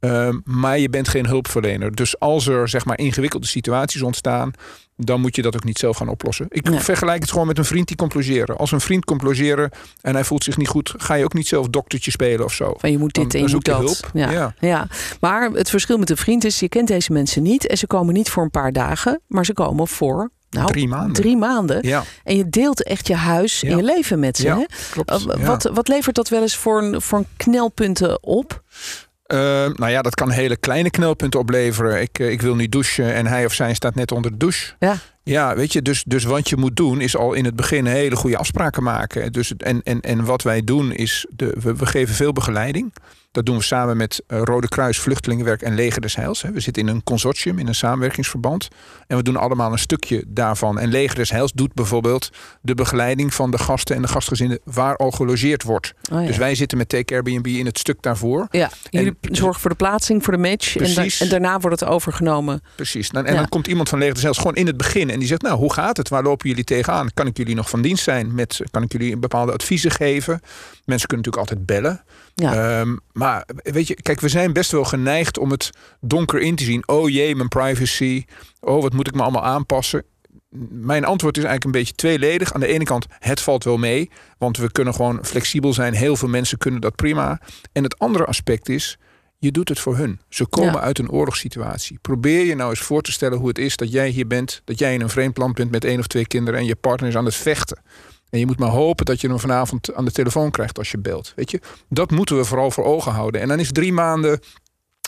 Ehm, 0.00 0.38
maar 0.44 0.78
je 0.78 0.88
bent 0.88 1.08
geen 1.08 1.26
hulpverlener. 1.26 1.94
Dus 1.94 2.18
als 2.18 2.46
er 2.46 2.68
zeg 2.68 2.84
maar 2.84 2.98
ingewikkelde 2.98 3.46
situaties 3.46 4.02
ontstaan, 4.02 4.52
dan 4.96 5.20
moet 5.20 5.36
je 5.36 5.42
dat 5.42 5.54
ook 5.54 5.64
niet 5.64 5.78
zelf 5.78 5.96
gaan 5.96 6.08
oplossen. 6.08 6.46
Ik 6.48 6.68
Nee. 6.68 6.80
vergelijk 6.80 7.20
het 7.20 7.30
gewoon 7.30 7.46
met 7.46 7.58
een 7.58 7.64
vriend 7.64 7.86
die 7.88 7.96
komt 7.96 8.14
logeren. 8.14 8.56
Als 8.56 8.72
een 8.72 8.80
vriend 8.80 9.04
komt 9.04 9.22
logeren 9.22 9.70
en 10.00 10.14
hij 10.14 10.24
voelt 10.24 10.44
zich 10.44 10.56
niet 10.56 10.68
goed, 10.68 10.94
ga 10.96 11.14
je 11.14 11.24
ook 11.24 11.34
niet 11.34 11.48
zelf 11.48 11.68
doktertje 11.68 12.10
spelen 12.10 12.44
of 12.44 12.52
zo. 12.52 12.74
Van 12.78 12.90
je 12.90 12.98
moet 12.98 13.14
dit 13.14 13.30
Dan- 13.32 13.40
en 13.40 13.46
je 13.48 13.54
moet 13.54 13.64
dat. 13.64 13.78
hulp. 13.78 14.10
Ja. 14.12 14.30
Ja. 14.30 14.54
Ja. 14.60 14.86
Maar 15.20 15.50
het 15.50 15.70
verschil 15.70 15.98
met 15.98 16.10
een 16.10 16.16
vriend 16.16 16.44
is, 16.44 16.60
je 16.60 16.68
kent 16.68 16.88
deze 16.88 17.12
mensen 17.12 17.42
niet. 17.42 17.66
En 17.66 17.78
ze 17.78 17.86
komen 17.86 18.14
niet 18.14 18.30
voor 18.30 18.42
een 18.42 18.50
paar 18.50 18.72
dagen, 18.72 19.20
maar 19.26 19.44
ze 19.44 19.52
komen 19.52 19.88
voor 19.88 20.30
nou, 20.50 20.66
Drie 20.66 20.88
maanden. 20.88 21.12
drie 21.12 21.36
maanden. 21.36 21.86
Ja, 21.86 22.04
En 22.24 22.36
je 22.36 22.48
deelt 22.48 22.82
echt 22.82 23.06
je 23.06 23.14
huis 23.14 23.62
en 23.62 23.76
je 23.76 23.82
leven 23.82 24.18
met 24.18 24.36
ze. 24.36 24.46
Ja, 24.46 24.56
hè? 24.58 24.64
klopt. 24.90 25.24
Ja. 25.38 25.46
wat, 25.46 25.70
wat 25.74 25.88
levert 25.88 26.14
dat 26.16 26.28
wel 26.28 26.42
eens 26.42 26.56
voor 26.56 26.82
een, 26.82 27.00
voor 27.02 27.18
een 27.18 27.26
knelpunten 27.36 28.22
op? 28.22 28.62
Uh, 29.28 29.38
nou 29.74 29.88
ja, 29.88 30.02
dat 30.02 30.14
kan 30.14 30.30
hele 30.30 30.56
kleine 30.56 30.90
knelpunten 30.90 31.40
opleveren. 31.40 32.00
Ik, 32.00 32.18
uh, 32.18 32.30
ik 32.30 32.42
wil 32.42 32.54
niet 32.54 32.72
douchen 32.72 33.14
en 33.14 33.26
hij 33.26 33.44
of 33.44 33.52
zij 33.52 33.74
staat 33.74 33.94
net 33.94 34.12
onder 34.12 34.30
de 34.30 34.36
douche. 34.36 34.74
Ja. 34.78 34.96
Ja, 35.22 35.56
weet 35.56 35.72
je, 35.72 35.82
dus, 35.82 36.04
dus 36.06 36.24
wat 36.24 36.48
je 36.48 36.56
moet 36.56 36.76
doen 36.76 37.00
is 37.00 37.16
al 37.16 37.32
in 37.32 37.44
het 37.44 37.56
begin 37.56 37.86
hele 37.86 38.16
goede 38.16 38.36
afspraken 38.36 38.82
maken. 38.82 39.32
Dus, 39.32 39.56
en, 39.56 39.82
en, 39.82 40.00
en 40.00 40.24
wat 40.24 40.42
wij 40.42 40.64
doen 40.64 40.92
is, 40.92 41.26
de, 41.30 41.56
we, 41.60 41.76
we 41.76 41.86
geven 41.86 42.14
veel 42.14 42.32
begeleiding. 42.32 42.92
Dat 43.36 43.46
doen 43.46 43.56
we 43.56 43.62
samen 43.62 43.96
met 43.96 44.22
uh, 44.28 44.40
Rode 44.42 44.68
Kruis, 44.68 44.98
Vluchtelingenwerk 44.98 45.62
en 45.62 45.74
Leger 45.74 46.00
des 46.00 46.16
Heils. 46.16 46.42
We 46.42 46.60
zitten 46.60 46.82
in 46.82 46.88
een 46.88 47.02
consortium, 47.02 47.58
in 47.58 47.66
een 47.66 47.74
samenwerkingsverband. 47.74 48.68
En 49.06 49.16
we 49.16 49.22
doen 49.22 49.36
allemaal 49.36 49.72
een 49.72 49.78
stukje 49.78 50.24
daarvan. 50.26 50.78
En 50.78 50.88
Leger 50.88 51.16
des 51.16 51.30
Heils 51.30 51.52
doet 51.52 51.74
bijvoorbeeld 51.74 52.30
de 52.60 52.74
begeleiding 52.74 53.34
van 53.34 53.50
de 53.50 53.58
gasten 53.58 53.96
en 53.96 54.02
de 54.02 54.08
gastgezinnen 54.08 54.58
waar 54.64 54.96
al 54.96 55.10
gelogeerd 55.10 55.62
wordt. 55.62 55.94
Oh, 56.12 56.20
ja. 56.20 56.26
Dus 56.26 56.36
wij 56.36 56.54
zitten 56.54 56.78
met 56.78 56.88
Take 56.88 57.14
Airbnb 57.14 57.46
in 57.46 57.66
het 57.66 57.78
stuk 57.78 58.02
daarvoor. 58.02 58.46
Ja, 58.50 58.70
jullie 58.90 59.16
en, 59.20 59.36
zorgen 59.36 59.60
voor 59.60 59.70
de 59.70 59.76
plaatsing, 59.76 60.24
voor 60.24 60.32
de 60.32 60.38
match. 60.38 60.76
En, 60.76 61.10
en, 61.18 61.28
daarna 61.28 61.60
wordt 61.60 61.80
het 61.80 61.88
overgenomen. 61.88 62.62
Precies. 62.74 63.10
Nou, 63.10 63.26
en 63.26 63.34
dan 63.34 63.48
komt 63.48 63.66
iemand 63.66 63.88
van 63.88 63.98
Leger 63.98 64.14
des 64.14 64.22
Heils 64.22 64.38
gewoon 64.38 64.54
in 64.54 64.66
het 64.66 64.76
begin. 64.76 65.10
En 65.10 65.18
die 65.18 65.28
zegt, 65.28 65.42
nou, 65.42 65.56
hoe 65.56 65.72
gaat 65.72 65.96
het? 65.96 66.08
Waar 66.08 66.22
lopen 66.22 66.48
jullie 66.48 66.64
tegenaan? 66.64 67.12
Kan 67.14 67.26
ik 67.26 67.36
jullie 67.36 67.54
nog 67.54 67.68
van 67.68 67.82
dienst 67.82 68.04
zijn? 68.04 68.34
Met, 68.34 68.60
kan 68.70 68.82
ik 68.82 68.92
jullie 68.92 69.16
bepaalde 69.16 69.52
adviezen 69.52 69.90
geven? 69.90 70.40
Mensen 70.84 71.08
kunnen 71.08 71.26
natuurlijk 71.26 71.36
altijd 71.36 71.66
bellen. 71.66 72.04
Ja. 72.42 72.80
Ehm, 72.80 72.96
maar 73.12 73.46
weet 73.54 73.86
je, 73.86 73.94
kijk, 73.94 74.20
we 74.20 74.28
zijn 74.28 74.52
best 74.52 74.70
wel 74.70 74.84
geneigd 74.84 75.38
om 75.38 75.50
het 75.50 75.70
donker 76.00 76.40
in 76.40 76.56
te 76.56 76.64
zien. 76.64 76.88
Oh 76.88 77.08
jee, 77.08 77.36
mijn 77.36 77.48
privacy. 77.48 78.24
Oh, 78.60 78.82
wat 78.82 78.92
moet 78.92 79.08
ik 79.08 79.14
me 79.14 79.22
allemaal 79.22 79.44
aanpassen? 79.44 80.04
Mijn 80.70 81.04
antwoord 81.04 81.36
is 81.36 81.44
eigenlijk 81.44 81.74
een 81.74 81.80
beetje 81.80 81.94
tweeledig. 81.94 82.52
Aan 82.52 82.60
de 82.60 82.66
ene 82.66 82.84
kant, 82.84 83.06
het 83.08 83.40
valt 83.40 83.64
wel 83.64 83.76
mee, 83.76 84.10
want 84.38 84.56
we 84.56 84.72
kunnen 84.72 84.94
gewoon 84.94 85.24
flexibel 85.24 85.72
zijn. 85.72 85.94
Heel 85.94 86.16
veel 86.16 86.28
mensen 86.28 86.58
kunnen 86.58 86.80
dat 86.80 86.94
prima. 86.94 87.40
En 87.72 87.82
het 87.82 87.98
andere 87.98 88.24
aspect 88.24 88.68
is, 88.68 88.98
je 89.38 89.50
doet 89.50 89.68
het 89.68 89.78
voor 89.78 89.96
hun. 89.96 90.20
Ze 90.28 90.46
komen 90.46 90.80
uit 90.80 90.98
een 90.98 91.10
oorlogssituatie. 91.10 91.98
Probeer 92.02 92.44
je 92.44 92.54
nou 92.54 92.70
eens 92.70 92.80
voor 92.80 93.02
te 93.02 93.12
stellen 93.12 93.38
hoe 93.38 93.48
het 93.48 93.58
is 93.58 93.76
dat 93.76 93.92
jij 93.92 94.08
hier 94.08 94.26
bent, 94.26 94.62
dat 94.64 94.78
jij 94.78 94.94
in 94.94 95.00
een 95.00 95.08
vreemd 95.08 95.36
land 95.36 95.54
bent 95.54 95.70
met 95.70 95.84
één 95.84 95.98
of 95.98 96.06
twee 96.06 96.26
kinderen 96.26 96.60
en 96.60 96.66
je 96.66 96.76
partner 96.76 97.08
is 97.08 97.16
aan 97.16 97.24
het 97.24 97.34
vechten. 97.34 97.82
En 98.30 98.38
je 98.38 98.46
moet 98.46 98.58
maar 98.58 98.70
hopen 98.70 99.04
dat 99.04 99.20
je 99.20 99.28
hem 99.28 99.38
vanavond 99.38 99.94
aan 99.94 100.04
de 100.04 100.12
telefoon 100.12 100.50
krijgt 100.50 100.78
als 100.78 100.90
je 100.90 100.98
belt. 100.98 101.32
Weet 101.36 101.50
je, 101.50 101.60
dat 101.88 102.10
moeten 102.10 102.36
we 102.36 102.44
vooral 102.44 102.70
voor 102.70 102.84
ogen 102.84 103.12
houden. 103.12 103.40
En 103.40 103.48
dan 103.48 103.58
is 103.58 103.72
drie 103.72 103.92
maanden 103.92 104.40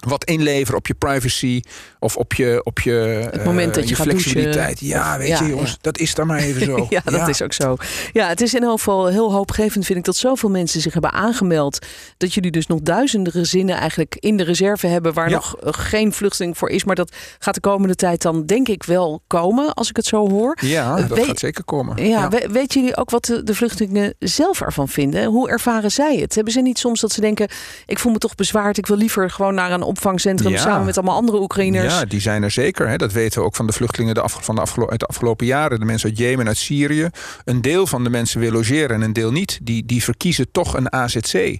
wat 0.06 0.24
inleveren 0.24 0.78
op 0.78 0.86
je 0.86 0.94
privacy 0.94 1.62
of 1.98 2.16
op 2.16 2.34
je, 2.34 2.60
op 2.64 2.80
je, 2.80 3.28
het 3.30 3.44
moment 3.44 3.74
dat 3.74 3.88
je, 3.88 3.96
je 3.96 4.02
flexibiliteit. 4.02 4.80
Ja, 4.80 5.18
weet 5.18 5.38
je 5.38 5.46
jongens, 5.46 5.78
dat 5.80 5.98
is 5.98 6.14
dan 6.14 6.26
maar 6.26 6.38
even 6.38 6.64
zo. 6.64 6.86
ja, 6.90 7.00
dat 7.04 7.28
is 7.28 7.42
ook 7.42 7.52
zo. 7.52 7.76
Ja, 8.12 8.28
het 8.28 8.40
is 8.40 8.54
in 8.54 8.62
elk 8.62 8.78
geval 8.78 9.06
heel 9.06 9.32
hoopgevend 9.32 9.86
vind 9.86 9.98
ik 9.98 10.04
dat 10.04 10.16
zoveel 10.16 10.50
mensen 10.50 10.80
zich 10.80 10.92
hebben 10.92 11.12
aangemeld. 11.12 11.86
Dat 12.16 12.34
jullie 12.34 12.50
dus 12.50 12.66
nog 12.66 12.80
duizenden 12.80 13.32
gezinnen 13.32 13.76
eigenlijk 13.76 14.16
in 14.20 14.36
de 14.36 14.44
reserve 14.44 14.86
hebben 14.86 15.12
waar 15.12 15.30
nog 15.30 15.56
geen 15.60 16.12
vluchteling 16.12 16.58
voor 16.58 16.68
is. 16.68 16.84
Maar 16.84 16.94
dat 16.94 17.16
gaat 17.38 17.54
de 17.54 17.60
komende 17.60 17.94
tijd 17.94 18.22
dan 18.22 18.46
denk 18.46 18.68
ik 18.68 18.82
wel 18.82 19.22
komen 19.26 19.74
als 19.74 19.88
ik 19.88 19.96
het 19.96 20.06
zo 20.06 20.30
hoor. 20.30 20.58
Ja, 20.60 21.02
dat 21.02 21.18
gaat 21.18 21.38
zeker 21.38 21.64
komen. 21.64 22.06
Ja, 22.06 22.28
weet 22.50 22.72
jullie 22.72 22.96
ook 22.96 23.10
wat 23.10 23.24
de, 23.24 23.42
de 23.42 23.54
vluchtelingen 23.54 24.14
zelf 24.18 24.60
ervan 24.60 24.88
vinden? 24.88 25.24
Hoe 25.24 25.48
ervaren 25.48 25.90
zij 25.90 26.16
het? 26.16 26.34
Hebben 26.34 26.52
ze 26.52 26.60
niet 26.60 26.78
soms 26.78 27.00
dat 27.00 27.12
ze 27.12 27.20
denken, 27.20 27.48
ik 27.86 27.98
voel 27.98 28.12
me 28.12 28.18
toch 28.18 28.34
bezwaard, 28.34 28.78
ik 28.78 28.86
wil 28.86 28.96
liever 28.96 29.30
gewoon 29.30 29.54
naar 29.54 29.72
een 29.72 29.82
opvangcentrum 29.88 30.56
samen 30.56 30.84
met 30.84 30.96
allemaal 30.96 31.16
andere 31.16 31.40
Oekraïners. 31.40 31.94
Ja, 31.94 32.04
die 32.04 32.20
zijn 32.20 32.42
er 32.42 32.50
zeker. 32.50 32.88
Hè. 32.88 32.96
Dat 32.96 33.12
weten 33.12 33.40
we 33.40 33.46
ook 33.46 33.56
van 33.56 33.66
de 33.66 33.72
vluchtelingen 33.72 34.14
de 34.14 34.22
van 34.26 34.54
de 34.54 34.60
afgelo 34.60 34.88
uit 34.88 35.00
de 35.00 35.06
afgelopen 35.06 35.46
jaren. 35.46 35.78
De 35.80 35.84
mensen 35.84 36.08
uit 36.08 36.18
Jemen, 36.18 36.46
uit 36.46 36.56
Syrië. 36.56 37.08
Een 37.44 37.62
deel 37.62 37.86
van 37.86 38.04
de 38.04 38.10
mensen 38.10 38.40
wil 38.40 38.52
logeren 38.52 38.96
en 38.96 39.02
een 39.02 39.12
deel 39.12 39.32
niet. 39.32 39.58
Die, 39.62 39.86
die 39.86 40.02
verkiezen 40.02 40.50
toch 40.52 40.76
een 40.76 40.92
AZC. 40.92 41.58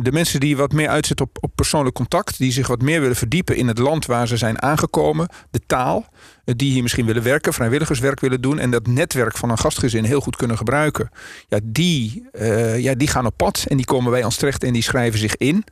De 0.00 0.12
mensen 0.12 0.40
die 0.40 0.56
wat 0.56 0.72
meer 0.72 0.88
uitzetten 0.88 1.26
op, 1.26 1.38
op 1.40 1.50
persoonlijk 1.54 1.94
contact, 1.94 2.38
die 2.38 2.52
zich 2.52 2.66
wat 2.66 2.82
meer 2.82 3.00
willen 3.00 3.16
verdiepen 3.16 3.56
in 3.56 3.68
het 3.68 3.78
land 3.78 4.06
waar 4.06 4.28
ze 4.28 4.36
zijn 4.36 4.62
aangekomen, 4.62 5.28
de 5.50 5.60
taal, 5.66 6.06
die 6.44 6.72
hier 6.72 6.82
misschien 6.82 7.06
willen 7.06 7.22
werken, 7.22 7.52
vrijwilligerswerk 7.52 8.20
willen 8.20 8.40
doen 8.40 8.58
en 8.58 8.70
dat 8.70 8.86
netwerk 8.86 9.36
van 9.36 9.50
een 9.50 9.58
gastgezin 9.58 10.04
heel 10.04 10.20
goed 10.20 10.36
kunnen 10.36 10.56
gebruiken. 10.56 11.10
Ja, 11.48 11.58
die, 11.62 12.28
uh, 12.32 12.78
ja, 12.78 12.94
die 12.94 13.08
gaan 13.08 13.26
op 13.26 13.36
pad 13.36 13.64
en 13.68 13.76
die 13.76 13.86
komen 13.86 14.10
bij 14.10 14.24
ons 14.24 14.36
terecht 14.36 14.64
en 14.64 14.72
die 14.72 14.82
schrijven 14.82 15.18
zich 15.18 15.36
in. 15.36 15.64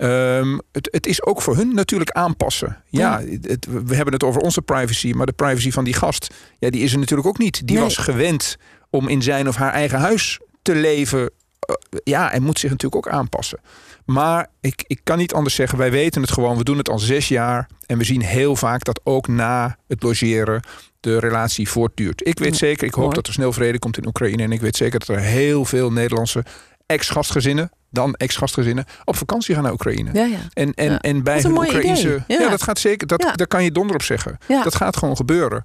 Um, 0.00 0.60
het, 0.72 0.88
het, 0.90 1.06
is 1.06 1.22
ook 1.22 1.42
voor 1.42 1.56
hun 1.56 1.74
natuurlijk 1.74 2.10
aanpassen. 2.10 2.82
Ja, 2.88 3.20
Het, 3.42 3.66
we 3.84 3.94
hebben 3.94 4.14
het 4.14 4.22
over 4.22 4.40
onze 4.40 4.62
privacy, 4.62 5.12
maar 5.12 5.26
de 5.26 5.32
privacy 5.32 5.70
van 5.70 5.84
die 5.84 5.94
gast, 5.94 6.34
ja, 6.58 6.70
die 6.70 6.82
is 6.82 6.92
er 6.92 6.98
natuurlijk 6.98 7.28
ook 7.28 7.38
niet. 7.38 7.66
Die 7.66 7.78
was 7.78 7.96
gewend 7.96 8.56
om 8.90 9.08
in 9.08 9.22
zijn 9.22 9.48
of 9.48 9.56
haar 9.56 9.72
eigen 9.72 9.98
huis 9.98 10.40
te 10.62 10.74
leven. 10.74 11.20
Uh, 11.20 11.98
ja, 12.04 12.32
en 12.32 12.42
moet 12.42 12.58
zich 12.58 12.70
natuurlijk 12.70 13.06
ook 13.06 13.12
aanpassen. 13.12 13.60
Maar 14.04 14.46
ik, 14.60 14.84
ik 14.86 15.00
kan 15.04 15.18
niet 15.18 15.32
anders 15.32 15.54
zeggen, 15.54 15.78
wij 15.78 15.90
weten 15.90 16.22
het 16.22 16.32
gewoon. 16.32 16.56
We 16.56 16.64
doen 16.64 16.78
het 16.78 16.88
al 16.88 16.98
zes 16.98 17.28
jaar. 17.28 17.68
En 17.86 17.98
we 17.98 18.04
zien 18.04 18.22
heel 18.22 18.56
vaak 18.56 18.84
dat 18.84 19.00
ook 19.04 19.28
na 19.28 19.78
het 19.86 20.02
logeren 20.02 20.62
de 21.00 21.18
relatie 21.18 21.68
voortduurt. 21.68 22.26
Ik 22.26 22.38
weet 22.38 22.56
zeker, 22.56 22.86
ik 22.86 22.94
hoop 22.94 23.14
dat 23.14 23.26
er 23.26 23.32
snel 23.32 23.52
vrede 23.52 23.78
komt 23.78 23.98
in 23.98 24.06
Oekraïne. 24.06 24.42
En 24.42 24.52
ik 24.52 24.60
weet 24.60 24.76
zeker 24.76 24.98
dat 24.98 25.08
er 25.08 25.18
heel 25.18 25.64
veel 25.64 25.92
Nederlandse 25.92 26.44
ex-gastgezinnen, 26.88 27.70
dan 27.90 28.14
ex-gastgezinnen, 28.14 28.84
op 29.04 29.16
vakantie 29.16 29.54
gaan 29.54 29.62
naar 29.62 29.72
Oekraïne. 29.72 30.10
Ja, 30.12 30.24
ja. 30.24 30.38
En, 30.52 30.74
en, 30.74 31.00
en 31.00 31.22
bij 31.22 31.40
hun 31.40 31.56
Oekraïnse. 31.56 32.22
Ja. 32.26 32.48
dat 32.48 32.62
gaat 32.62 32.78
zeker. 32.78 33.06
Dat, 33.06 33.20
Daar 33.34 33.46
kan 33.46 33.64
je 33.64 33.72
donder 33.72 33.94
op 33.94 34.02
zeggen. 34.02 34.38
Dat 34.46 34.74
gaat 34.74 34.96
gewoon 34.96 35.16
gebeuren. 35.16 35.64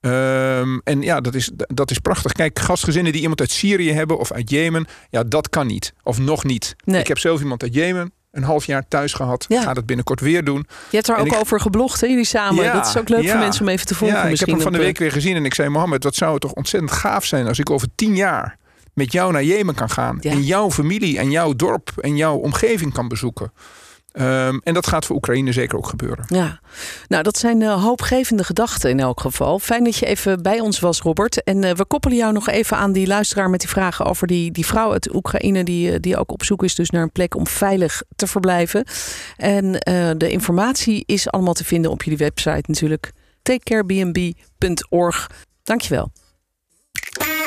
Um, 0.00 0.80
en 0.84 1.02
ja, 1.02 1.20
dat 1.20 1.34
is, 1.34 1.50
dat 1.54 1.90
is 1.90 1.98
prachtig. 1.98 2.32
Kijk, 2.32 2.58
gastgezinnen 2.58 3.12
die 3.12 3.20
iemand 3.20 3.40
uit 3.40 3.50
Syrië 3.50 3.92
hebben 3.92 4.18
of 4.18 4.32
uit 4.32 4.50
Jemen, 4.50 4.86
ja, 5.10 5.24
dat 5.24 5.48
kan 5.48 5.66
niet. 5.66 5.92
Of 6.02 6.18
nog 6.18 6.44
niet. 6.44 6.76
Ik 6.84 7.08
heb 7.08 7.18
zelf 7.18 7.40
iemand 7.40 7.62
uit 7.62 7.74
Jemen 7.74 8.12
een 8.30 8.42
half 8.42 8.64
jaar 8.64 8.88
thuis 8.88 9.12
gehad. 9.12 9.44
Ja. 9.48 9.62
Ga 9.62 9.74
dat 9.74 9.86
binnenkort 9.86 10.20
weer 10.20 10.44
doen. 10.44 10.66
Je 10.90 10.96
hebt 10.96 11.08
er 11.08 11.16
ook 11.16 11.34
over 11.34 11.60
geblogd, 11.60 12.00
hè, 12.00 12.06
jullie 12.06 12.24
samen. 12.24 12.64
Ja, 12.64 12.72
dat 12.72 12.86
is 12.86 12.96
ook 12.96 13.08
leuk 13.08 13.28
voor 13.28 13.38
mensen 13.38 13.62
om 13.62 13.68
even 13.68 13.86
te 13.86 13.94
volgen. 13.94 14.16
Ja, 14.16 14.24
ik 14.24 14.38
heb 14.38 14.48
hem 14.48 14.60
van 14.60 14.72
de 14.72 14.78
week 14.78 14.98
weer 14.98 15.12
gezien 15.12 15.36
en 15.36 15.44
ik 15.44 15.54
zei: 15.54 15.68
Mohammed, 15.68 16.04
wat 16.04 16.14
zou 16.14 16.32
het 16.32 16.40
toch 16.40 16.52
ontzettend 16.52 16.92
gaaf 16.92 17.24
zijn 17.24 17.46
als 17.46 17.58
ik 17.58 17.70
over 17.70 17.88
tien 17.94 18.16
jaar 18.16 18.58
met 18.94 19.12
jou 19.12 19.32
naar 19.32 19.44
Jemen 19.44 19.74
kan 19.74 19.90
gaan. 19.90 20.20
En 20.20 20.42
jouw 20.42 20.70
familie 20.70 21.18
en 21.18 21.30
jouw 21.30 21.54
dorp 21.54 21.92
en 21.96 22.16
jouw 22.16 22.36
omgeving 22.36 22.92
kan 22.92 23.08
bezoeken. 23.08 23.52
Ehm, 24.12 24.58
en 24.62 24.74
dat 24.74 24.86
gaat 24.86 25.06
voor 25.06 25.16
Oekraïne 25.16 25.52
zeker 25.52 25.78
ook 25.78 25.86
gebeuren. 25.86 26.24
Ja, 26.28 26.60
nou 27.08 27.22
dat 27.22 27.38
zijn 27.38 27.60
uh, 27.60 27.82
hoopgevende 27.82 28.44
gedachten 28.44 28.90
in 28.90 29.00
elk 29.00 29.20
geval. 29.20 29.58
Fijn 29.58 29.84
dat 29.84 29.96
je 29.96 30.06
even 30.06 30.42
bij 30.42 30.60
ons 30.60 30.80
was, 30.80 31.00
Robert. 31.00 31.42
En 31.42 31.62
uh, 31.64 31.70
we 31.70 31.84
koppelen 31.84 32.16
jou 32.16 32.32
nog 32.32 32.48
even 32.48 32.76
aan 32.76 32.92
die 32.92 33.06
luisteraar 33.06 33.50
met 33.50 33.60
die 33.60 33.68
vragen 33.68 34.04
over 34.04 34.26
die, 34.26 34.50
die 34.50 34.66
vrouw 34.66 34.92
uit 34.92 35.14
Oekraïne, 35.14 35.64
die, 35.64 35.92
eh, 35.92 36.00
die 36.00 36.16
ook 36.16 36.32
op 36.32 36.44
zoek 36.44 36.62
is 36.62 36.74
dus 36.74 36.90
naar 36.90 37.02
een 37.02 37.12
plek 37.12 37.36
om 37.36 37.46
veilig 37.46 38.02
te 38.16 38.26
verblijven. 38.26 38.84
En 39.36 39.72
de 40.16 40.30
informatie 40.30 41.02
is 41.06 41.30
allemaal 41.30 41.54
te 41.54 41.64
vinden 41.64 41.90
op 41.90 42.02
jullie 42.02 42.18
website 42.18 42.64
natuurlijk. 42.66 43.12
takecarebnb.org. 43.42 45.30
Dankjewel. 45.62 46.10